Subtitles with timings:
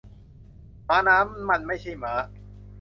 [0.87, 2.13] ม้าน้ำ มันไม่ใช่ม้า